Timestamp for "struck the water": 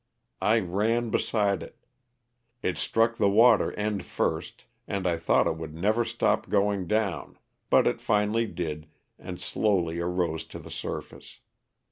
2.79-3.71